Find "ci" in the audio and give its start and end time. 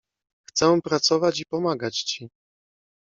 2.03-2.29